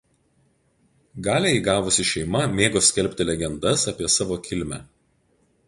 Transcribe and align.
Galią 1.27 1.51
įgavusi 1.57 2.07
šeima 2.13 2.41
mėgo 2.55 2.83
skelbti 2.87 3.29
legendas 3.33 3.87
apie 3.95 4.13
savo 4.17 4.43
kilmę. 4.49 4.85